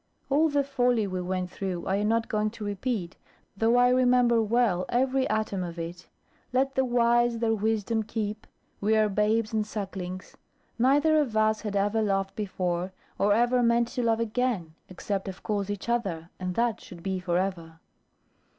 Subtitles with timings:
[0.31, 3.17] All the folly we went through I am not going to repeat,
[3.55, 6.07] though I remember well every atom of it.
[6.51, 8.47] Let the wise their wisdom keep,
[8.79, 10.35] we are babes and sucklings.
[10.79, 15.43] Neither of us had ever loved before, or ever meant to love again, except of
[15.43, 17.79] course each other, and that should be for ever.